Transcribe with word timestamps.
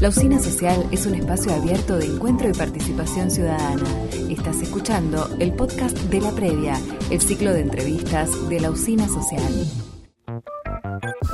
La 0.00 0.10
Usina 0.10 0.38
Social 0.38 0.86
es 0.92 1.06
un 1.06 1.16
espacio 1.16 1.52
abierto 1.52 1.96
de 1.96 2.06
encuentro 2.06 2.48
y 2.48 2.52
participación 2.52 3.30
ciudadana. 3.30 3.82
Estás 4.30 4.62
escuchando 4.62 5.28
el 5.40 5.52
podcast 5.52 5.96
de 5.96 6.20
La 6.20 6.30
Previa, 6.30 6.80
el 7.10 7.20
ciclo 7.20 7.52
de 7.52 7.62
entrevistas 7.62 8.48
de 8.48 8.60
la 8.60 8.70
Usina 8.70 9.08
Social. 9.08 9.66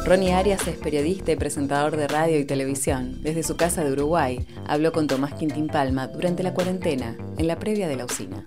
Ronnie 0.06 0.32
Arias 0.32 0.66
es 0.66 0.76
periodista 0.78 1.32
y 1.32 1.36
presentador 1.36 1.96
de 1.96 2.08
radio 2.08 2.38
y 2.38 2.46
televisión. 2.46 3.22
Desde 3.22 3.42
su 3.42 3.56
casa 3.56 3.84
de 3.84 3.92
Uruguay, 3.92 4.46
habló 4.66 4.92
con 4.92 5.06
Tomás 5.06 5.34
Quintín 5.34 5.68
Palma 5.68 6.06
durante 6.08 6.42
la 6.42 6.54
cuarentena, 6.54 7.16
en 7.36 7.46
la 7.46 7.58
previa 7.58 7.86
de 7.86 7.96
la 7.96 8.06
usina. 8.06 8.46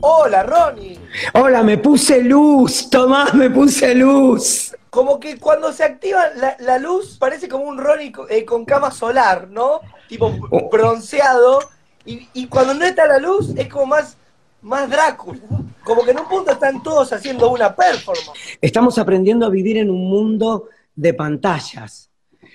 Hola, 0.00 0.42
Ronnie. 0.42 0.98
Hola, 1.34 1.62
me 1.62 1.76
puse 1.76 2.22
luz, 2.22 2.88
Tomás, 2.88 3.34
me 3.34 3.50
puse 3.50 3.94
luz. 3.94 4.72
Como 4.90 5.20
que 5.20 5.38
cuando 5.38 5.72
se 5.72 5.84
activa 5.84 6.24
la, 6.58 6.78
luz 6.78 7.16
parece 7.18 7.48
como 7.48 7.64
un 7.64 7.78
Ronnie 7.78 8.12
eh, 8.28 8.44
con 8.44 8.64
cama 8.64 8.90
solar, 8.90 9.48
¿no? 9.48 9.80
Tipo 10.08 10.34
Oh. 10.50 10.68
bronceado. 10.68 11.60
Y, 12.04 12.28
y 12.34 12.46
cuando 12.48 12.74
no 12.74 12.84
está 12.84 13.06
la 13.06 13.18
luz 13.18 13.52
es 13.56 13.68
como 13.68 13.86
más, 13.86 14.16
más 14.62 14.90
Drácula. 14.90 15.40
Como 15.84 16.02
que 16.02 16.10
en 16.10 16.20
un 16.20 16.28
punto 16.28 16.52
están 16.52 16.82
todos 16.82 17.12
haciendo 17.12 17.50
una 17.50 17.74
performance. 17.74 18.58
Estamos 18.60 18.98
aprendiendo 18.98 19.46
a 19.46 19.50
vivir 19.50 19.76
en 19.76 19.90
un 19.90 20.08
mundo 20.08 20.68
de 20.94 21.14
pantallas. 21.14 22.10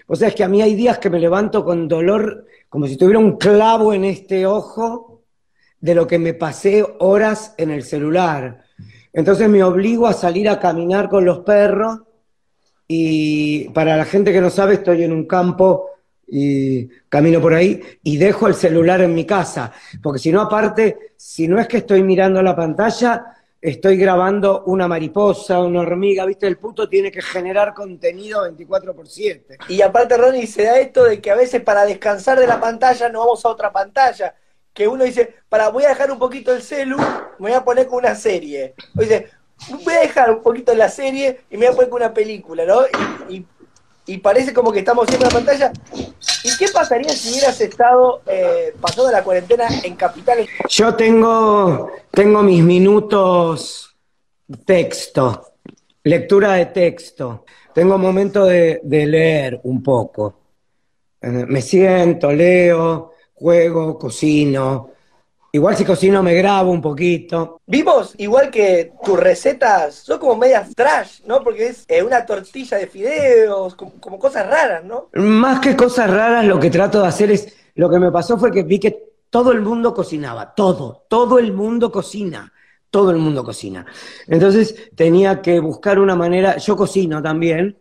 O 0.07 0.15
sea, 0.15 0.27
es 0.27 0.35
que 0.35 0.43
a 0.43 0.47
mí 0.47 0.61
hay 0.61 0.75
días 0.75 0.99
que 0.99 1.09
me 1.09 1.19
levanto 1.19 1.63
con 1.63 1.87
dolor, 1.87 2.45
como 2.69 2.85
si 2.87 2.97
tuviera 2.97 3.19
un 3.19 3.37
clavo 3.37 3.93
en 3.93 4.05
este 4.05 4.45
ojo, 4.45 5.21
de 5.79 5.95
lo 5.95 6.07
que 6.07 6.19
me 6.19 6.33
pasé 6.33 6.85
horas 6.99 7.53
en 7.57 7.71
el 7.71 7.83
celular. 7.83 8.63
Entonces 9.13 9.47
me 9.49 9.63
obligo 9.63 10.07
a 10.07 10.13
salir 10.13 10.49
a 10.49 10.59
caminar 10.59 11.09
con 11.09 11.25
los 11.25 11.39
perros 11.39 12.01
y 12.87 13.69
para 13.69 13.97
la 13.97 14.05
gente 14.05 14.31
que 14.31 14.41
no 14.41 14.49
sabe, 14.49 14.75
estoy 14.75 15.03
en 15.03 15.11
un 15.11 15.25
campo 15.25 15.89
y 16.27 16.87
camino 17.09 17.39
por 17.39 17.53
ahí 17.53 17.81
y 18.03 18.17
dejo 18.17 18.47
el 18.47 18.55
celular 18.55 19.01
en 19.01 19.13
mi 19.13 19.25
casa, 19.25 19.71
porque 20.01 20.19
si 20.19 20.31
no, 20.31 20.41
aparte, 20.41 21.13
si 21.15 21.47
no 21.47 21.59
es 21.59 21.67
que 21.67 21.77
estoy 21.77 22.03
mirando 22.03 22.41
la 22.41 22.55
pantalla, 22.55 23.35
estoy 23.65 23.97
grabando 23.97 24.63
una 24.65 24.87
mariposa, 24.87 25.59
una 25.59 25.81
hormiga, 25.81 26.25
¿viste? 26.25 26.45
El 26.45 26.57
puto 26.57 26.87
tiene 26.87 27.11
que 27.11 27.21
generar 27.21 27.73
contenido 27.73 28.43
24 28.43 28.95
por 28.95 29.07
7. 29.07 29.57
Y 29.69 29.81
aparte, 29.81 30.17
Ronnie, 30.17 30.45
se 30.45 30.63
da 30.63 30.79
esto 30.79 31.05
de 31.05 31.19
que 31.19 31.31
a 31.31 31.35
veces 31.35 31.61
para 31.61 31.83
descansar 31.85 32.39
de 32.39 32.45
la 32.45 32.59
pantalla 32.59 33.09
nos 33.09 33.25
vamos 33.25 33.45
a 33.45 33.49
otra 33.49 33.71
pantalla. 33.71 34.35
Que 34.71 34.87
uno 34.87 35.03
dice, 35.03 35.33
para, 35.49 35.69
voy 35.69 35.85
a 35.85 35.89
dejar 35.89 36.11
un 36.11 36.19
poquito 36.19 36.53
el 36.53 36.61
celu, 36.61 36.97
me 36.97 37.49
voy 37.49 37.53
a 37.53 37.63
poner 37.63 37.87
con 37.87 37.99
una 37.99 38.13
serie. 38.13 38.75
O 38.95 39.01
dice, 39.01 39.29
voy 39.83 39.93
a 39.93 40.01
dejar 40.01 40.31
un 40.31 40.41
poquito 40.41 40.73
la 40.73 40.89
serie 40.89 41.41
y 41.49 41.57
me 41.57 41.67
voy 41.67 41.73
a 41.73 41.89
poner 41.89 41.93
una 41.93 42.13
película, 42.13 42.65
¿no? 42.65 42.81
Y, 43.29 43.45
parece 44.19 44.53
como 44.53 44.71
que 44.71 44.79
estamos 44.79 45.07
viendo 45.07 45.25
la 45.25 45.31
pantalla. 45.31 45.71
¿Y 46.43 46.57
qué 46.57 46.67
pasaría 46.71 47.09
si 47.09 47.31
hubieras 47.31 47.59
estado 47.59 48.21
eh, 48.27 48.73
pasando 48.79 49.11
la 49.11 49.23
cuarentena 49.23 49.67
en 49.83 49.95
Capital? 49.95 50.47
Yo 50.69 50.93
tengo, 50.93 51.91
tengo 52.11 52.43
mis 52.43 52.63
minutos 52.63 53.95
texto, 54.63 55.55
lectura 56.03 56.53
de 56.53 56.67
texto. 56.67 57.45
Tengo 57.73 57.97
momento 57.97 58.45
de, 58.45 58.79
de 58.83 59.05
leer 59.05 59.59
un 59.63 59.81
poco. 59.81 60.39
Eh, 61.21 61.29
Me 61.29 61.61
siento, 61.61 62.31
leo, 62.31 63.13
juego, 63.33 63.97
cocino. 63.97 64.91
Igual 65.55 65.77
si 65.77 65.85
cocino 65.85 66.21
me 66.21 66.33
grabo 66.33 66.69
un 66.69 66.81
poquito. 66.81 67.61
Vimos, 67.65 68.13
igual 68.17 68.51
que 68.51 68.91
tus 69.01 69.17
recetas, 69.17 69.95
son 69.95 70.19
como 70.19 70.35
medias 70.35 70.75
trash, 70.75 71.21
¿no? 71.25 71.41
Porque 71.45 71.67
es 71.67 71.85
eh, 71.87 72.03
una 72.03 72.25
tortilla 72.25 72.77
de 72.77 72.87
fideos, 72.87 73.73
como, 73.73 73.93
como 74.01 74.19
cosas 74.19 74.45
raras, 74.47 74.83
¿no? 74.83 75.07
Más 75.13 75.61
que 75.61 75.73
cosas 75.77 76.09
raras, 76.09 76.43
lo 76.43 76.59
que 76.59 76.69
trato 76.69 77.01
de 77.01 77.07
hacer 77.07 77.31
es, 77.31 77.55
lo 77.75 77.89
que 77.89 77.99
me 77.99 78.11
pasó 78.11 78.37
fue 78.37 78.51
que 78.51 78.63
vi 78.63 78.81
que 78.81 79.13
todo 79.29 79.53
el 79.53 79.61
mundo 79.61 79.93
cocinaba, 79.93 80.53
todo, 80.53 81.05
todo 81.07 81.39
el 81.39 81.53
mundo 81.53 81.89
cocina, 81.89 82.51
todo 82.89 83.11
el 83.11 83.17
mundo 83.17 83.45
cocina. 83.45 83.85
Entonces 84.27 84.91
tenía 84.93 85.41
que 85.41 85.61
buscar 85.61 85.99
una 85.99 86.17
manera, 86.17 86.57
yo 86.57 86.75
cocino 86.75 87.21
también, 87.21 87.77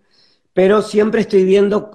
pero 0.55 0.81
siempre 0.83 1.23
estoy 1.23 1.45
viendo, 1.45 1.91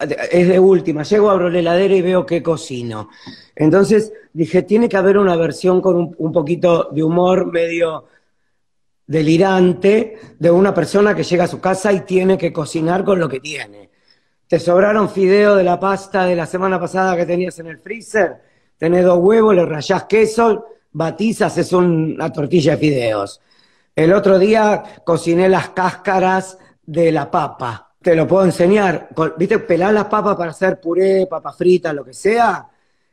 eh, 0.00 0.16
es 0.32 0.48
de 0.48 0.58
última, 0.58 1.04
llego, 1.04 1.30
abro 1.30 1.48
la 1.48 1.60
heladera 1.60 1.94
y 1.94 2.02
veo 2.02 2.26
que 2.26 2.42
cocino. 2.42 3.08
Entonces 3.54 4.12
dije, 4.32 4.62
tiene 4.62 4.88
que 4.88 4.96
haber 4.96 5.16
una 5.16 5.36
versión 5.36 5.80
con 5.80 6.14
un, 6.18 6.32
poquito 6.32 6.90
de 6.90 7.04
humor 7.04 7.46
medio 7.50 8.06
delirante 9.06 10.18
de 10.38 10.50
una 10.50 10.74
persona 10.74 11.14
que 11.14 11.22
llega 11.22 11.44
a 11.44 11.48
su 11.48 11.60
casa 11.60 11.92
y 11.92 12.00
tiene 12.00 12.36
que 12.36 12.52
cocinar 12.52 13.04
con 13.04 13.20
lo 13.20 13.28
que 13.28 13.38
tiene. 13.38 13.90
Te 14.48 14.58
sobraron 14.58 15.08
fideos 15.08 15.56
de 15.56 15.64
la 15.64 15.78
pasta 15.78 16.26
de 16.26 16.34
la 16.34 16.46
semana 16.46 16.80
pasada 16.80 17.16
que 17.16 17.26
tenías 17.26 17.58
en 17.60 17.68
el 17.68 17.78
freezer, 17.78 18.36
tenés 18.76 19.04
dos 19.04 19.18
huevos, 19.20 19.54
le 19.54 19.64
rayás 19.64 20.04
queso, 20.04 20.66
batís, 20.90 21.42
haces 21.42 21.72
una 21.72 22.32
tortilla 22.32 22.72
de 22.72 22.78
fideos. 22.78 23.40
El 23.94 24.12
otro 24.12 24.38
día 24.38 24.82
cociné 25.04 25.48
las 25.48 25.68
cáscaras 25.68 26.58
de 26.84 27.12
la 27.12 27.30
papa. 27.30 27.89
Te 28.02 28.14
lo 28.14 28.26
puedo 28.26 28.44
enseñar. 28.44 29.08
¿Viste? 29.36 29.58
Pelás 29.58 29.92
las 29.92 30.06
papas 30.06 30.36
para 30.36 30.50
hacer 30.50 30.80
puré, 30.80 31.26
papa 31.26 31.52
frita, 31.52 31.92
lo 31.92 32.04
que 32.04 32.14
sea. 32.14 32.66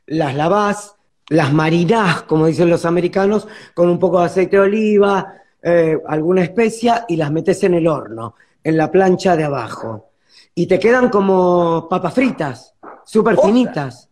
Las 0.06 0.34
lavás, 0.34 0.94
las 1.28 1.52
marinás, 1.52 2.22
como 2.22 2.46
dicen 2.46 2.70
los 2.70 2.86
americanos, 2.86 3.46
con 3.74 3.90
un 3.90 3.98
poco 3.98 4.20
de 4.20 4.26
aceite 4.26 4.56
de 4.56 4.62
oliva, 4.62 5.34
eh, 5.62 5.98
alguna 6.06 6.42
especia 6.42 7.04
y 7.08 7.16
las 7.16 7.30
metes 7.30 7.62
en 7.64 7.74
el 7.74 7.86
horno, 7.86 8.34
en 8.64 8.76
la 8.78 8.90
plancha 8.90 9.36
de 9.36 9.44
abajo. 9.44 10.08
Y 10.54 10.66
te 10.66 10.78
quedan 10.78 11.10
como 11.10 11.86
papas 11.88 12.14
fritas, 12.14 12.74
súper 13.04 13.36
finitas. 13.38 14.08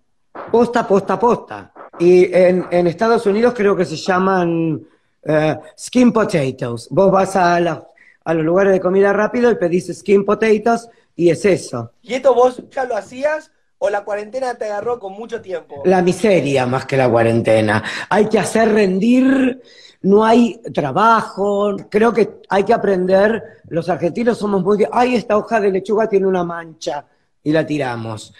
Posta, 0.53 0.87
posta, 0.87 1.19
posta. 1.19 1.73
Y 1.99 2.25
en, 2.35 2.67
en 2.71 2.87
Estados 2.87 3.25
Unidos 3.25 3.55
creo 3.57 3.75
que 3.75 3.87
se 3.87 3.97
llaman 3.97 4.83
eh, 5.23 5.57
skin 5.79 6.13
potatoes. 6.13 6.89
Vos 6.91 7.11
vas 7.11 7.35
a, 7.37 7.59
la- 7.61 7.83
a 8.27 8.35
los 8.35 8.45
lugares 8.45 8.73
de 8.73 8.81
comida 8.81 9.13
rápido 9.13 9.51
y 9.53 9.55
pedís 9.55 9.87
skin 9.97 10.25
potatoes 10.25 10.89
y 11.15 11.31
es 11.31 11.45
eso. 11.45 11.93
¿Y 12.03 12.15
esto 12.15 12.35
vos 12.35 12.61
ya 12.71 12.85
lo 12.85 12.97
hacías 12.97 13.53
o 13.79 13.89
la 13.89 14.05
cuarentena 14.05 14.55
te 14.57 14.65
agarró 14.65 14.99
con 14.99 15.13
mucho 15.13 15.41
tiempo? 15.41 15.83
La 15.85 16.03
miseria 16.03 16.67
más 16.67 16.87
que 16.87 16.97
la 16.97 17.09
cuarentena. 17.09 17.85
Hay 18.11 18.29
que 18.29 18.41
hacer 18.41 18.73
rendir, 18.73 19.63
no 20.03 20.25
hay 20.25 20.61
trabajo. 20.75 21.77
Creo 21.89 22.13
que 22.13 22.41
hay 22.49 22.65
que 22.65 22.75
aprender. 22.75 23.43
Los 23.69 23.89
argentinos 23.89 24.39
somos 24.39 24.61
muy. 24.65 24.85
Ay, 24.91 25.15
esta 25.15 25.37
hoja 25.37 25.61
de 25.61 25.71
lechuga 25.71 26.09
tiene 26.09 26.27
una 26.27 26.43
mancha 26.43 27.07
y 27.45 27.53
la 27.53 27.65
tiramos. 27.65 28.35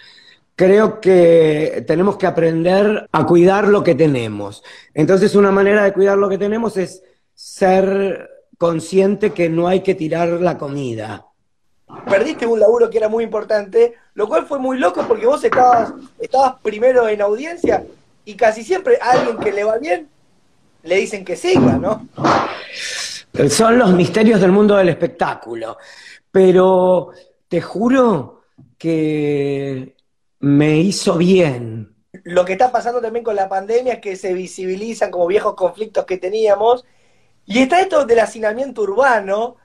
Creo 0.53 0.99
que 0.99 1.85
tenemos 1.87 2.17
que 2.17 2.27
aprender 2.27 3.07
a 3.09 3.25
cuidar 3.25 3.69
lo 3.69 3.81
que 3.81 3.95
tenemos. 3.95 4.63
Entonces, 4.93 5.33
una 5.33 5.51
manera 5.51 5.85
de 5.85 5.93
cuidar 5.93 6.17
lo 6.17 6.27
que 6.27 6.37
tenemos 6.37 6.75
es 6.75 7.03
ser 7.33 8.36
consciente 8.57 9.31
que 9.31 9.49
no 9.49 9.67
hay 9.67 9.81
que 9.81 9.95
tirar 9.95 10.27
la 10.29 10.57
comida. 10.57 11.25
Perdiste 12.09 12.45
un 12.45 12.59
laburo 12.59 12.89
que 12.89 12.97
era 12.97 13.07
muy 13.07 13.23
importante, 13.23 13.95
lo 14.13 14.27
cual 14.27 14.45
fue 14.45 14.59
muy 14.59 14.77
loco 14.77 15.05
porque 15.07 15.25
vos 15.25 15.43
estabas, 15.43 15.93
estabas 16.19 16.55
primero 16.61 17.07
en 17.07 17.21
audiencia 17.21 17.85
y 18.25 18.35
casi 18.35 18.63
siempre 18.63 18.97
a 19.01 19.11
alguien 19.11 19.37
que 19.37 19.51
le 19.51 19.63
va 19.63 19.77
bien 19.77 20.09
le 20.83 20.95
dicen 20.95 21.25
que 21.25 21.35
siga, 21.35 21.77
¿no? 21.77 22.07
Son 23.49 23.77
los 23.77 23.93
misterios 23.93 24.41
del 24.41 24.51
mundo 24.51 24.75
del 24.77 24.89
espectáculo. 24.89 25.77
Pero 26.31 27.11
te 27.47 27.61
juro 27.61 28.41
que 28.77 29.95
me 30.39 30.77
hizo 30.79 31.17
bien. 31.17 31.93
Lo 32.23 32.45
que 32.45 32.53
está 32.53 32.71
pasando 32.71 33.01
también 33.01 33.23
con 33.23 33.35
la 33.35 33.49
pandemia 33.49 33.93
es 33.93 33.99
que 33.99 34.15
se 34.15 34.33
visibilizan 34.33 35.11
como 35.11 35.27
viejos 35.27 35.55
conflictos 35.55 36.05
que 36.05 36.17
teníamos. 36.17 36.85
Y 37.47 37.59
está 37.59 37.81
esto 37.81 38.05
del 38.05 38.19
hacinamiento 38.19 38.81
urbano, 38.83 39.55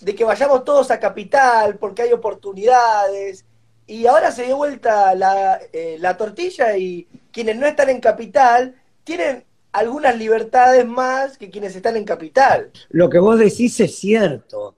de 0.00 0.14
que 0.14 0.24
vayamos 0.24 0.64
todos 0.64 0.90
a 0.90 1.00
capital 1.00 1.76
porque 1.76 2.02
hay 2.02 2.12
oportunidades. 2.12 3.44
Y 3.86 4.06
ahora 4.06 4.30
se 4.30 4.44
dio 4.44 4.58
vuelta 4.58 5.14
la, 5.14 5.58
eh, 5.72 5.96
la 5.98 6.16
tortilla 6.16 6.76
y 6.76 7.08
quienes 7.32 7.56
no 7.56 7.66
están 7.66 7.88
en 7.88 8.00
capital 8.00 8.76
tienen 9.02 9.44
algunas 9.72 10.16
libertades 10.16 10.86
más 10.86 11.38
que 11.38 11.50
quienes 11.50 11.74
están 11.74 11.96
en 11.96 12.04
capital. 12.04 12.70
Lo 12.90 13.08
que 13.08 13.18
vos 13.18 13.38
decís 13.38 13.80
es 13.80 13.96
cierto. 13.98 14.76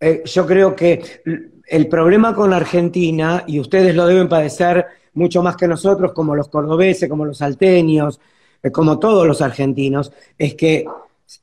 Eh, 0.00 0.22
yo 0.24 0.46
creo 0.46 0.74
que 0.76 1.22
el 1.66 1.88
problema 1.88 2.34
con 2.34 2.50
la 2.50 2.56
Argentina, 2.56 3.44
y 3.46 3.58
ustedes 3.58 3.94
lo 3.94 4.06
deben 4.06 4.28
padecer 4.28 4.86
mucho 5.14 5.42
más 5.42 5.56
que 5.56 5.68
nosotros, 5.68 6.12
como 6.12 6.34
los 6.34 6.48
cordobeses, 6.48 7.08
como 7.08 7.24
los 7.24 7.38
salteños, 7.38 8.20
eh, 8.62 8.70
como 8.70 8.98
todos 8.98 9.26
los 9.26 9.40
argentinos, 9.40 10.12
es 10.38 10.54
que 10.54 10.84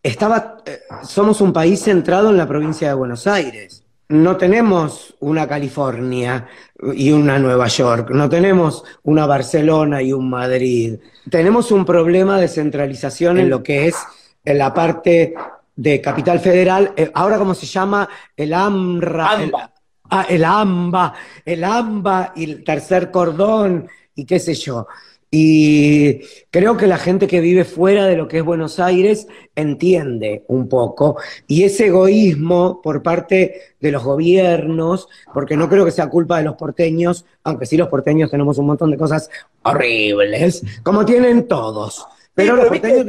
estaba, 0.04 0.58
eh, 0.66 0.82
somos 1.04 1.42
un 1.42 1.54
país 1.54 1.82
centrado 1.82 2.30
en 2.30 2.38
la 2.38 2.48
provincia 2.48 2.88
de 2.90 2.94
Buenos 2.94 3.28
Aires. 3.28 3.84
No 4.10 4.36
tenemos 4.36 5.16
una 5.22 5.48
California 5.48 6.48
y 6.94 7.12
una 7.12 7.40
Nueva 7.40 7.68
York, 7.68 8.10
no 8.12 8.28
tenemos 8.28 8.84
una 9.04 9.26
Barcelona 9.26 10.02
y 10.02 10.12
un 10.12 10.30
Madrid. 10.30 11.00
Tenemos 11.30 11.72
un 11.72 11.86
problema 11.86 12.38
de 12.38 12.50
centralización 12.50 13.40
en 13.40 13.50
lo 13.50 13.64
que 13.64 13.88
es 13.88 13.96
en 14.44 14.58
la 14.58 14.74
parte 14.74 15.34
de 15.76 16.02
Capital 16.02 16.40
Federal, 16.40 16.94
eh, 16.96 17.10
ahora 17.14 17.38
como 17.38 17.54
se 17.54 17.66
llama 17.66 18.10
el 18.36 18.54
AMRA, 18.54 19.36
el 19.36 19.44
AMBA. 19.44 19.74
Ah, 20.14 20.26
el 20.28 20.44
AMBA, 20.44 21.14
el 21.46 21.64
AMBA 21.64 22.34
y 22.36 22.44
el 22.44 22.64
tercer 22.66 23.12
cordón 23.12 23.88
y 24.14 24.26
qué 24.26 24.40
sé 24.40 24.54
yo. 24.56 24.88
Y 25.34 26.24
creo 26.50 26.76
que 26.76 26.88
la 26.88 26.98
gente 26.98 27.26
que 27.26 27.40
vive 27.40 27.64
fuera 27.64 28.06
de 28.06 28.18
lo 28.18 28.28
que 28.28 28.40
es 28.40 28.44
Buenos 28.44 28.82
Aires 28.82 29.28
entiende 29.56 30.44
un 30.50 30.68
poco. 30.68 31.16
Y 31.48 31.64
ese 31.64 31.86
egoísmo 31.88 32.82
por 32.82 33.02
parte 33.02 33.76
de 33.80 33.92
los 33.92 34.04
gobiernos, 34.04 35.08
porque 35.34 35.56
no 35.56 35.70
creo 35.70 35.86
que 35.86 35.92
sea 35.92 36.10
culpa 36.10 36.38
de 36.38 36.44
los 36.44 36.56
porteños, 36.58 37.26
aunque 37.46 37.66
sí 37.66 37.78
los 37.78 37.88
porteños 37.88 38.30
tenemos 38.30 38.58
un 38.58 38.66
montón 38.66 38.92
de 38.92 38.98
cosas 38.98 39.30
horribles, 39.64 40.64
como 40.84 41.06
tienen 41.06 41.48
todos. 41.48 42.06
Pero, 42.34 42.58
los 42.58 42.68
porteños 42.68 43.06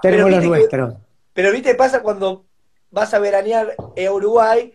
tenemos 0.00 0.30
los 0.30 0.44
nuestros. 0.44 0.94
pero 1.32 1.50
viste, 1.50 1.74
pasa 1.74 2.00
cuando 2.00 2.44
vas 2.92 3.12
a 3.12 3.18
veranear 3.18 3.74
a 3.76 4.12
Uruguay, 4.12 4.72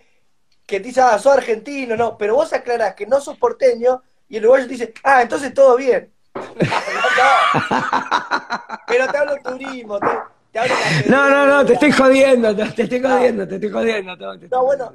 que 0.65 0.81
te 0.81 0.88
dice, 0.89 0.99
ah, 0.99 1.17
sos 1.17 1.38
argentino, 1.38 1.95
no, 1.95 2.17
pero 2.17 2.35
vos 2.35 2.51
aclarás 2.51 2.95
que 2.95 3.05
no 3.05 3.21
sos 3.21 3.38
porteño, 3.38 4.01
y 4.27 4.38
el 4.38 4.43
uruguayo 4.43 4.65
te 4.65 4.71
dice, 4.73 4.93
ah, 5.03 5.21
entonces 5.21 5.53
todo 5.53 5.77
bien. 5.77 6.11
Pero 8.88 9.07
te 9.07 9.18
hablo 9.18 9.36
turismo, 9.44 10.00
te, 10.00 10.60
hablo 10.60 10.75
No, 11.07 11.30
no, 11.30 11.48
no, 11.48 11.66
te 11.66 11.74
estoy 11.74 11.92
jodiendo, 11.92 12.56
te, 12.56 12.63
estoy 12.63 13.01
jodiendo, 13.01 13.45
te 13.48 13.56
estoy 13.56 13.69
jodiendo. 13.69 14.16
no, 14.16 14.63
bueno, 14.63 14.94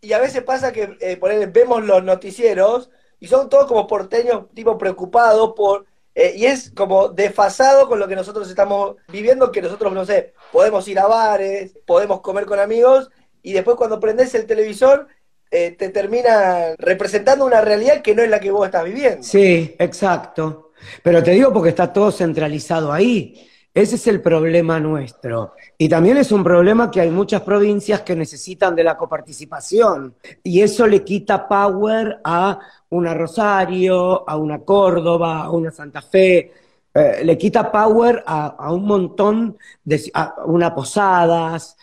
y, 0.00 0.12
a 0.12 0.18
veces 0.18 0.42
pasa 0.42 0.72
que 0.72 0.96
eh, 1.00 1.16
por 1.16 1.30
vemos 1.52 1.84
los 1.84 2.02
noticieros 2.02 2.90
y 3.20 3.28
son 3.28 3.48
todos 3.48 3.66
como 3.66 3.86
porteños, 3.86 4.46
tipo 4.54 4.76
preocupados 4.76 5.52
por. 5.54 5.86
Eh, 6.14 6.34
y 6.36 6.44
es 6.44 6.70
como 6.72 7.08
desfasado 7.08 7.88
con 7.88 7.98
lo 7.98 8.06
que 8.06 8.16
nosotros 8.16 8.50
estamos 8.50 8.96
viviendo, 9.08 9.50
que 9.50 9.62
nosotros, 9.62 9.90
no 9.92 10.04
sé, 10.04 10.34
podemos 10.50 10.86
ir 10.88 10.98
a 10.98 11.06
bares, 11.06 11.78
podemos 11.86 12.20
comer 12.20 12.44
con 12.44 12.58
amigos, 12.58 13.10
y 13.42 13.54
después 13.54 13.78
cuando 13.78 13.98
prendes 13.98 14.34
el 14.34 14.46
televisor 14.46 15.08
eh, 15.52 15.76
te 15.78 15.90
termina 15.90 16.74
representando 16.78 17.44
una 17.44 17.60
realidad 17.60 18.00
que 18.00 18.14
no 18.14 18.22
es 18.22 18.30
la 18.30 18.40
que 18.40 18.50
vos 18.50 18.64
estás 18.64 18.84
viviendo. 18.84 19.22
Sí, 19.22 19.76
exacto. 19.78 20.72
Pero 21.02 21.22
te 21.22 21.32
digo 21.32 21.52
porque 21.52 21.68
está 21.68 21.92
todo 21.92 22.10
centralizado 22.10 22.90
ahí. 22.90 23.48
Ese 23.74 23.96
es 23.96 24.06
el 24.06 24.22
problema 24.22 24.80
nuestro. 24.80 25.54
Y 25.76 25.90
también 25.90 26.16
es 26.16 26.32
un 26.32 26.42
problema 26.42 26.90
que 26.90 27.02
hay 27.02 27.10
muchas 27.10 27.42
provincias 27.42 28.00
que 28.00 28.16
necesitan 28.16 28.74
de 28.74 28.82
la 28.82 28.96
coparticipación. 28.96 30.14
Y 30.42 30.62
eso 30.62 30.86
le 30.86 31.04
quita 31.04 31.46
power 31.46 32.20
a 32.24 32.58
una 32.88 33.12
Rosario, 33.12 34.28
a 34.28 34.36
una 34.36 34.60
Córdoba, 34.60 35.42
a 35.42 35.50
una 35.50 35.70
Santa 35.70 36.00
Fe. 36.00 36.50
Eh, 36.94 37.22
le 37.24 37.36
quita 37.36 37.70
power 37.70 38.22
a, 38.26 38.72
un 38.72 38.86
montón 38.86 39.58
de, 39.84 40.02
una 40.46 40.74
Posadas, 40.74 41.76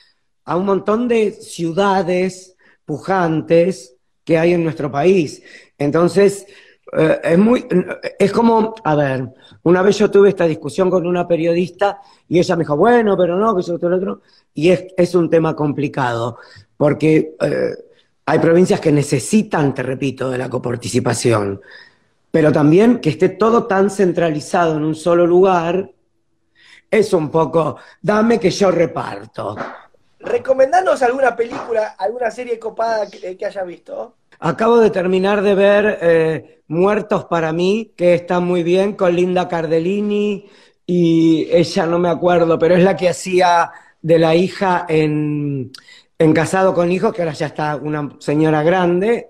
a 0.45 0.57
un 0.57 0.65
montón 0.65 1.07
de 1.07 1.31
ciudades 1.33 2.56
pujantes 2.89 3.95
que 4.24 4.39
hay 4.39 4.53
en 4.53 4.63
nuestro 4.63 4.91
país. 4.91 5.44
Entonces, 5.77 6.47
eh, 6.97 7.19
es 7.24 7.38
muy, 7.38 7.68
es 8.18 8.31
como, 8.31 8.74
a 8.83 8.95
ver, 8.95 9.30
una 9.62 9.83
vez 9.83 10.00
yo 10.00 10.09
tuve 10.09 10.30
esta 10.30 10.47
discusión 10.47 10.89
con 10.89 11.06
una 11.06 11.27
periodista 11.27 12.00
y 12.27 12.39
ella 12.39 12.56
me 12.56 12.63
dijo, 12.63 12.75
bueno, 12.75 13.15
pero 13.15 13.38
no, 13.38 13.56
que 13.56 13.62
yo 13.62 13.77
lo 13.77 13.95
otro, 13.95 14.21
y 14.56 14.71
es, 14.71 14.86
es 14.97 15.13
un 15.13 15.30
tema 15.30 15.56
complicado, 15.56 16.39
porque 16.75 17.36
eh, 17.39 17.75
hay 18.25 18.39
provincias 18.39 18.80
que 18.80 18.91
necesitan, 18.91 19.75
te 19.75 19.83
repito, 19.83 20.31
de 20.31 20.39
la 20.39 20.50
coparticipación, 20.50 21.62
pero 22.31 22.51
también 22.51 22.97
que 22.97 23.12
esté 23.12 23.30
todo 23.30 23.68
tan 23.68 23.91
centralizado 23.91 24.77
en 24.77 24.83
un 24.83 24.95
solo 24.95 25.27
lugar, 25.27 25.91
es 26.89 27.13
un 27.13 27.30
poco, 27.30 27.77
dame 28.01 28.39
que 28.39 28.50
yo 28.50 28.71
reparto. 28.71 29.56
Recomendanos 30.19 31.01
alguna 31.01 31.36
película, 31.36 31.95
alguna 31.98 32.30
serie 32.30 32.60
copada 32.60 33.10
que, 33.10 33.38
que 33.38 33.45
haya 33.45 33.63
visto. 33.63 34.16
Acabo 34.39 34.77
de 34.77 34.89
terminar 34.89 35.42
de 35.42 35.56
ver 35.56 36.00
eh, 36.01 36.62
Muertos 36.68 37.25
para 37.25 37.51
mí, 37.51 37.94
que 37.98 38.13
está 38.13 38.39
muy 38.39 38.63
bien, 38.63 38.94
con 38.94 39.16
Linda 39.16 39.48
Cardellini 39.48 40.50
y 40.86 41.48
ella 41.51 41.86
no 41.86 42.00
me 42.00 42.10
acuerdo, 42.10 42.57
pero 42.57 42.75
es 42.75 42.83
la 42.83 42.95
que 42.95 43.10
hacía 43.10 43.71
de 44.01 44.18
la 44.19 44.36
hija 44.36 44.86
en, 44.89 45.71
Casado 46.33 46.74
con 46.74 46.92
Hijos, 46.92 47.13
que 47.13 47.22
ahora 47.22 47.33
ya 47.33 47.48
está 47.48 47.75
una 47.75 48.15
señora 48.19 48.63
grande, 48.63 49.27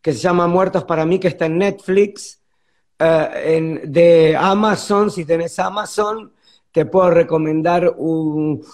que 0.00 0.12
se 0.12 0.18
llama 0.20 0.46
Muertos 0.46 0.84
para 0.84 1.04
mí, 1.04 1.18
que 1.18 1.28
está 1.28 1.46
en 1.46 1.58
Netflix, 1.58 2.40
eh, 2.98 3.28
en, 3.56 3.92
de 3.92 4.36
Amazon, 4.36 5.10
si 5.10 5.24
tenés 5.24 5.58
Amazon, 5.58 6.32
te 6.70 6.86
puedo 6.86 7.10
recomendar 7.10 7.94
un 7.96 8.64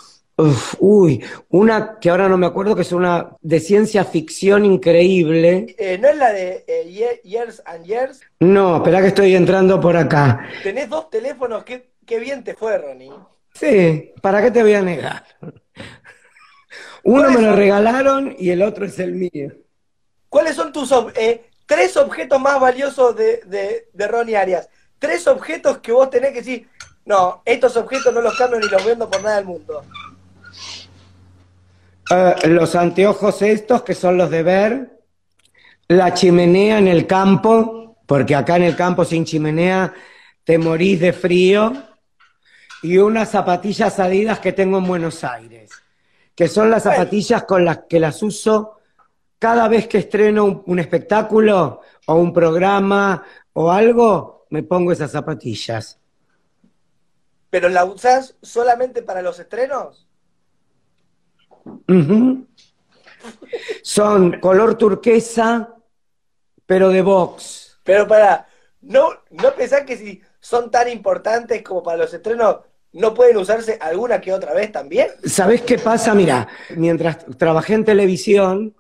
uy, 0.79 1.25
una 1.49 1.99
que 1.99 2.11
ahora 2.11 2.29
no 2.29 2.37
me 2.38 2.46
acuerdo, 2.46 2.76
que 2.76 2.82
es 2.82 2.93
una 2.93 3.37
de 3.40 3.61
ciencia 3.61 4.05
ficción 4.05 4.64
increíble. 4.64 5.75
Eh, 5.79 5.99
¿No 5.99 6.08
es 6.08 6.17
la 6.17 6.32
de 6.32 6.64
eh, 6.67 7.20
Years 7.25 7.62
and 7.64 7.85
Years? 7.85 8.20
No, 8.40 8.76
espera 8.76 9.00
que 9.00 9.08
estoy 9.08 9.35
entrando 9.35 9.81
por 9.81 9.96
acá. 9.96 10.49
Tenés 10.62 10.88
dos 10.88 11.11
teléfonos, 11.11 11.64
qué, 11.64 11.90
qué 12.06 12.19
bien 12.19 12.44
te 12.44 12.55
fue, 12.55 12.79
Ronnie. 12.79 13.12
Sí, 13.55 14.12
¿para 14.23 14.40
qué 14.40 14.50
te 14.50 14.62
voy 14.62 14.75
a 14.75 14.82
negar? 14.82 15.25
Uno 17.02 17.31
me 17.31 17.40
lo 17.40 17.56
regalaron 17.56 18.35
y 18.38 18.50
el 18.50 18.62
otro 18.62 18.85
es 18.85 18.99
el 18.99 19.12
mío. 19.12 19.52
¿Cuáles 20.29 20.55
son 20.55 20.73
tus 20.73 20.93
eh, 21.17 21.46
tres 21.67 21.96
objetos 21.96 22.40
más 22.40 22.61
valiosos 22.61 23.17
de, 23.17 23.40
de, 23.46 23.88
de 23.93 24.08
Ronnie 24.08 24.37
Arias? 24.37 24.69
Tres 24.99 25.26
objetos 25.26 25.79
que 25.79 25.90
vos 25.90 26.11
tenés 26.11 26.31
que 26.32 26.38
decir, 26.38 26.69
no, 27.06 27.43
estos 27.44 27.76
objetos 27.76 28.12
no 28.12 28.20
los 28.20 28.37
cambio 28.37 28.61
ni 28.61 28.69
los 28.69 28.85
vendo 28.85 29.08
por 29.08 29.23
nada 29.23 29.37
del 29.37 29.46
mundo. 29.46 29.82
Eh, 32.10 32.49
los 32.49 32.75
anteojos 32.75 33.43
estos, 33.43 33.82
que 33.82 33.94
son 33.94 34.16
los 34.16 34.31
de 34.31 34.43
ver, 34.43 35.00
la 35.88 36.14
chimenea 36.14 36.78
en 36.78 36.88
el 36.88 37.06
campo, 37.06 37.99
porque 38.06 38.34
acá 38.34 38.56
en 38.56 38.62
el 38.62 38.76
campo 38.76 39.05
sin 39.05 39.25
chimenea 39.25 39.93
te 40.44 40.58
morís 40.58 41.00
de 41.00 41.12
frío, 41.12 41.72
y 42.82 42.99
unas 42.99 43.31
zapatillas 43.31 43.99
adidas 43.99 44.38
que 44.38 44.52
tengo 44.52 44.78
en 44.78 44.87
Buenos 44.87 45.25
Aires, 45.25 45.70
que 46.34 46.49
son 46.49 46.70
las 46.70 46.84
zapatillas 46.84 47.44
con 47.44 47.64
las 47.64 47.81
que 47.88 48.00
las 48.00 48.22
uso 48.22 48.78
cada 49.38 49.69
vez 49.69 49.87
que 49.87 49.99
estreno 49.99 50.62
un 50.66 50.78
espectáculo 50.78 51.82
o 52.06 52.14
un 52.14 52.32
programa 52.32 53.22
o 53.52 53.70
algo, 53.70 54.46
me 54.50 54.62
pongo 54.62 54.93
esas 54.93 55.12
zapatillas. 55.12 55.99
¿Pero 57.50 57.69
la 57.69 57.84
usas 57.84 58.37
solamente 58.43 59.02
para 59.02 59.22
los 59.22 59.38
estrenos? 59.38 60.07
Son 63.82 64.38
color 64.40 64.76
turquesa, 64.76 65.75
pero 66.67 66.90
de 66.90 67.02
box. 67.02 67.79
Pero 67.82 68.06
para, 68.06 68.46
¿no, 68.82 69.08
¿no 69.31 69.55
pensás 69.55 69.83
que 69.83 69.97
si 69.97 70.21
son 70.40 70.71
tan 70.71 70.88
importantes 70.88 71.62
como 71.62 71.83
para 71.83 71.97
los 71.97 72.12
estrenos, 72.12 72.59
no 72.92 73.14
pueden 73.14 73.37
usarse 73.38 73.78
alguna 73.80 74.21
que 74.21 74.33
otra 74.33 74.52
vez 74.52 74.71
también? 74.73 75.09
¿Sabés 75.25 75.62
qué 75.62 75.78
pasa? 75.78 76.14
Mira, 76.14 76.49
mientras 76.76 77.25
trabajé 77.38 77.75
en 77.75 77.85
televisión, 77.85 78.75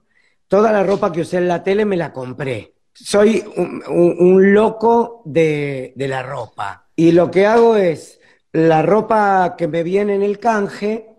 toda 0.46 0.72
la 0.72 0.82
ropa 0.82 1.12
que 1.12 1.22
usé 1.22 1.38
en 1.38 1.48
la 1.48 1.62
tele 1.62 1.84
me 1.84 1.96
la 1.96 2.12
compré. 2.12 2.74
Soy 2.92 3.44
un, 3.56 4.54
loco 4.54 5.22
de, 5.24 5.92
de 5.94 6.08
la 6.08 6.22
ropa. 6.22 6.88
Y 6.96 7.12
lo 7.12 7.30
que 7.30 7.46
hago 7.46 7.76
es, 7.76 8.18
la 8.52 8.82
ropa 8.82 9.54
que 9.56 9.68
me 9.68 9.82
viene 9.82 10.14
en 10.14 10.22
el 10.22 10.38
canje, 10.38 11.14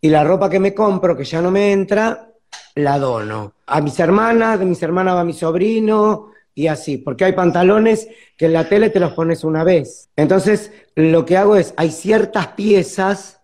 y 0.00 0.08
la 0.08 0.24
ropa 0.24 0.50
que 0.50 0.58
me 0.58 0.74
compro, 0.74 1.16
que 1.16 1.24
ya 1.24 1.40
no 1.40 1.50
me 1.50 1.72
entra, 1.72 2.30
la 2.74 2.98
dono. 2.98 3.54
A 3.66 3.80
mis 3.80 3.98
hermanas, 3.98 4.58
de 4.58 4.64
mis 4.64 4.82
hermanas 4.82 5.16
va 5.16 5.24
mi 5.24 5.32
sobrino 5.32 6.30
y 6.54 6.68
así, 6.68 6.98
porque 6.98 7.24
hay 7.24 7.32
pantalones 7.32 8.08
que 8.36 8.46
en 8.46 8.52
la 8.52 8.68
tele 8.68 8.90
te 8.90 9.00
los 9.00 9.12
pones 9.12 9.44
una 9.44 9.64
vez. 9.64 10.10
Entonces, 10.16 10.72
lo 10.94 11.24
que 11.24 11.36
hago 11.36 11.56
es, 11.56 11.74
hay 11.76 11.90
ciertas 11.90 12.48
piezas 12.48 13.40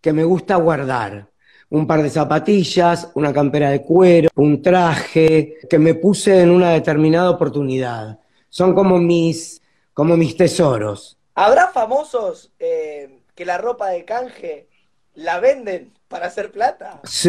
que 0.00 0.12
me 0.12 0.24
gusta 0.24 0.56
guardar. 0.56 1.28
Un 1.68 1.86
par 1.86 2.02
de 2.02 2.10
zapatillas, 2.10 3.10
una 3.14 3.32
campera 3.32 3.70
de 3.70 3.82
cuero, 3.82 4.28
un 4.34 4.60
traje 4.60 5.58
que 5.68 5.78
me 5.78 5.94
puse 5.94 6.40
en 6.40 6.50
una 6.50 6.70
determinada 6.70 7.30
oportunidad. 7.30 8.18
Son 8.48 8.74
como 8.74 8.98
mis, 8.98 9.62
como 9.94 10.16
mis 10.16 10.36
tesoros. 10.36 11.16
¿Habrá 11.34 11.68
famosos 11.68 12.52
eh, 12.58 13.20
que 13.34 13.44
la 13.44 13.56
ropa 13.58 13.90
de 13.90 14.04
canje 14.04 14.69
la 15.14 15.40
venden 15.40 15.92
para 16.08 16.26
hacer 16.26 16.50
plata. 16.50 17.00
Sí. 17.04 17.28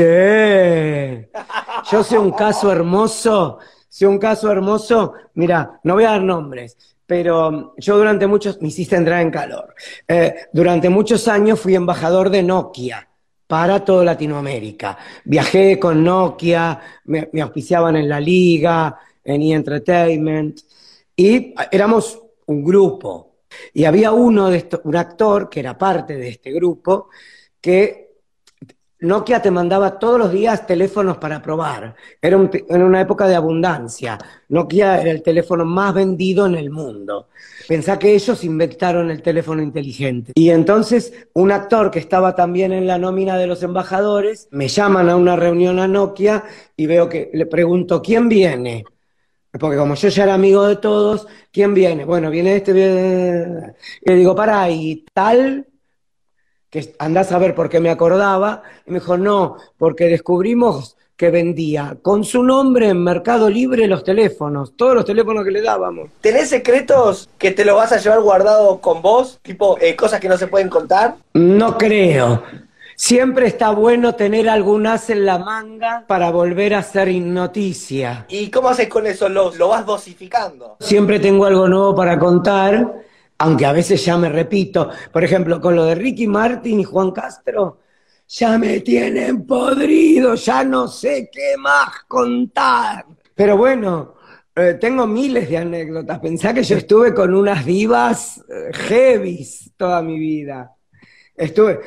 Yo 1.91 2.03
sé 2.03 2.17
un 2.17 2.31
caso 2.31 2.71
hermoso, 2.71 3.59
sé 3.87 4.07
un 4.07 4.17
caso 4.17 4.51
hermoso, 4.51 5.13
mira, 5.35 5.79
no 5.83 5.95
voy 5.95 6.05
a 6.05 6.11
dar 6.11 6.23
nombres, 6.23 6.77
pero 7.05 7.73
yo 7.77 7.97
durante 7.97 8.25
muchos, 8.25 8.61
me 8.61 8.69
hiciste 8.69 8.95
entrar 8.95 9.21
en 9.21 9.31
calor, 9.31 9.75
eh, 10.07 10.47
durante 10.53 10.89
muchos 10.89 11.27
años 11.27 11.59
fui 11.59 11.75
embajador 11.75 12.29
de 12.29 12.41
Nokia 12.41 13.07
para 13.51 13.83
toda 13.83 14.05
Latinoamérica. 14.05 14.97
Viajé 15.25 15.77
con 15.77 16.03
Nokia, 16.05 16.79
me, 17.03 17.29
auspiciaban 17.41 17.97
en 17.97 18.07
la 18.07 18.17
liga, 18.17 18.97
en 19.25 19.41
E! 19.41 20.53
y 21.17 21.53
éramos 21.69 22.17
un 22.45 22.63
grupo. 22.63 23.41
Y 23.73 23.83
había 23.83 24.13
uno 24.13 24.49
de 24.49 24.57
estos, 24.57 24.79
un 24.85 24.95
actor 24.95 25.49
que 25.49 25.59
era 25.59 25.77
parte 25.77 26.15
de 26.15 26.29
este 26.29 26.51
grupo, 26.51 27.09
que 27.61 28.11
Nokia 29.01 29.41
te 29.41 29.49
mandaba 29.49 29.97
todos 29.97 30.19
los 30.19 30.31
días 30.31 30.67
teléfonos 30.67 31.17
para 31.17 31.41
probar. 31.41 31.95
Era 32.21 32.37
en 32.37 32.83
una 32.83 33.01
época 33.01 33.27
de 33.27 33.35
abundancia. 33.35 34.19
Nokia 34.49 35.01
era 35.01 35.09
el 35.09 35.23
teléfono 35.23 35.65
más 35.65 35.95
vendido 35.95 36.45
en 36.45 36.53
el 36.55 36.69
mundo. 36.69 37.29
Pensá 37.67 37.97
que 37.97 38.13
ellos 38.13 38.43
inventaron 38.43 39.09
el 39.09 39.23
teléfono 39.23 39.63
inteligente. 39.63 40.33
Y 40.35 40.51
entonces 40.51 41.13
un 41.33 41.51
actor 41.51 41.89
que 41.89 41.97
estaba 41.97 42.35
también 42.35 42.73
en 42.73 42.85
la 42.85 42.99
nómina 42.99 43.37
de 43.37 43.47
los 43.47 43.63
embajadores, 43.63 44.47
me 44.51 44.67
llaman 44.67 45.09
a 45.09 45.15
una 45.15 45.35
reunión 45.35 45.79
a 45.79 45.87
Nokia 45.87 46.43
y 46.77 46.85
veo 46.85 47.09
que 47.09 47.31
le 47.33 47.47
pregunto, 47.47 48.03
¿quién 48.03 48.29
viene? 48.29 48.83
Porque 49.59 49.77
como 49.77 49.95
yo 49.95 50.09
ya 50.09 50.23
era 50.23 50.35
amigo 50.35 50.67
de 50.67 50.75
todos, 50.75 51.27
¿quién 51.51 51.73
viene? 51.73 52.05
Bueno, 52.05 52.29
viene 52.29 52.55
este, 52.55 52.71
viene... 52.71 53.73
Y 54.01 54.09
le 54.11 54.15
digo, 54.15 54.35
para, 54.35 54.69
¿y 54.69 55.03
tal? 55.11 55.70
Que 56.71 56.95
andás 56.99 57.31
a 57.33 57.37
ver 57.37 57.53
por 57.53 57.69
qué 57.69 57.79
me 57.79 57.89
acordaba, 57.89 58.63
y 58.87 58.91
me 58.91 58.99
dijo, 58.99 59.17
no, 59.17 59.57
porque 59.77 60.05
descubrimos 60.05 60.95
que 61.17 61.29
vendía 61.29 61.97
con 62.01 62.23
su 62.23 62.41
nombre 62.41 62.87
en 62.87 63.03
Mercado 63.03 63.47
Libre 63.49 63.85
los 63.87 64.03
teléfonos, 64.03 64.73
todos 64.75 64.95
los 64.95 65.05
teléfonos 65.05 65.43
que 65.45 65.51
le 65.51 65.61
dábamos. 65.61 66.09
¿Tenés 66.21 66.49
secretos 66.49 67.29
que 67.37 67.51
te 67.51 67.63
lo 67.65 67.75
vas 67.75 67.91
a 67.91 67.97
llevar 67.97 68.21
guardado 68.21 68.79
con 68.79 69.03
vos? 69.03 69.37
Tipo, 69.43 69.77
eh, 69.79 69.95
cosas 69.95 70.19
que 70.19 70.29
no 70.29 70.37
se 70.37 70.47
pueden 70.47 70.69
contar. 70.69 71.17
No 71.33 71.77
creo. 71.77 72.41
Siempre 72.95 73.47
está 73.47 73.71
bueno 73.71 74.15
tener 74.15 74.47
algún 74.47 74.87
as 74.87 75.09
en 75.09 75.25
la 75.25 75.39
manga 75.39 76.05
para 76.07 76.31
volver 76.31 76.73
a 76.73 76.83
ser 76.83 77.13
noticia. 77.13 78.25
¿Y 78.29 78.49
cómo 78.49 78.69
haces 78.69 78.87
con 78.87 79.05
eso? 79.05 79.27
¿Lo, 79.27 79.53
lo 79.53 79.67
vas 79.67 79.85
dosificando? 79.85 80.77
Siempre 80.79 81.19
tengo 81.19 81.45
algo 81.45 81.67
nuevo 81.67 81.93
para 81.93 82.17
contar 82.17 82.93
aunque 83.41 83.65
a 83.65 83.73
veces 83.73 84.05
ya 84.05 84.17
me 84.17 84.29
repito, 84.29 84.91
por 85.11 85.23
ejemplo, 85.23 85.59
con 85.59 85.75
lo 85.75 85.85
de 85.85 85.95
Ricky 85.95 86.27
Martin 86.27 86.79
y 86.79 86.83
Juan 86.83 87.09
Castro, 87.09 87.79
ya 88.27 88.59
me 88.59 88.81
tienen 88.81 89.47
podrido, 89.47 90.35
ya 90.35 90.63
no 90.63 90.87
sé 90.87 91.31
qué 91.31 91.57
más 91.57 92.03
contar. 92.07 93.03
Pero 93.33 93.57
bueno, 93.57 94.13
eh, 94.55 94.77
tengo 94.79 95.07
miles 95.07 95.49
de 95.49 95.57
anécdotas. 95.57 96.19
Pensá 96.19 96.53
que 96.53 96.61
yo 96.61 96.77
estuve 96.77 97.15
con 97.15 97.33
unas 97.33 97.65
divas 97.65 98.37
eh, 98.47 98.69
heavies 98.73 99.71
toda 99.75 100.03
mi 100.03 100.19
vida. 100.19 100.75
Estuve 101.35 101.79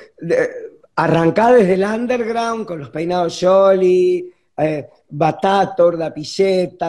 arrancada 0.96 1.52
desde 1.52 1.74
el 1.74 1.84
underground 1.84 2.66
con 2.66 2.80
los 2.80 2.90
peinados 2.90 3.38
Jolly, 3.40 4.33
eh, 4.56 4.88
Batator, 5.08 5.98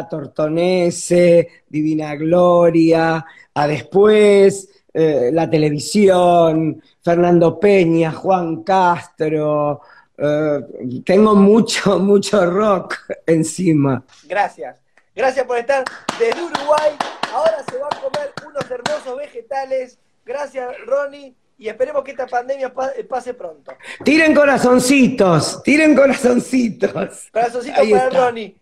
Tortonese, 0.09 1.63
Divina 1.67 2.15
Gloria, 2.15 3.25
a 3.53 3.67
después, 3.67 4.69
eh, 4.93 5.29
la 5.31 5.49
televisión, 5.49 6.81
Fernando 7.01 7.59
Peña, 7.59 8.11
Juan 8.11 8.63
Castro, 8.63 9.81
eh, 10.17 11.01
tengo 11.05 11.35
mucho, 11.35 11.99
mucho 11.99 12.45
rock 12.45 12.97
encima. 13.25 14.03
Gracias. 14.23 14.81
Gracias 15.15 15.45
por 15.45 15.57
estar 15.57 15.83
desde 16.19 16.41
Uruguay. 16.41 16.91
Ahora 17.33 17.63
se 17.69 17.77
va 17.77 17.87
a 17.87 18.01
comer 18.01 18.33
unos 18.45 18.69
hermosos 18.69 19.17
vegetales. 19.17 19.97
Gracias, 20.25 20.73
Ronnie. 20.85 21.35
Y 21.57 21.69
esperemos 21.69 22.03
que 22.03 22.11
esta 22.11 22.27
pandemia 22.27 22.73
pase 23.07 23.33
pronto. 23.33 23.73
Tiren 24.03 24.35
corazoncitos, 24.35 25.63
tiren 25.63 25.95
corazoncitos. 25.95 27.29
Corazoncitos 27.31 27.87
para 27.87 28.09
Ronnie. 28.09 28.57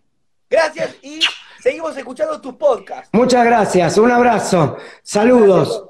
Gracias 0.50 0.96
y 1.02 1.20
Seguimos 1.64 1.96
escuchando 1.96 2.42
tus 2.42 2.56
podcasts. 2.56 3.08
Muchas 3.14 3.46
gracias, 3.46 3.98
un 3.98 4.12
abrazo. 4.12 4.76
Saludos. 5.02 5.86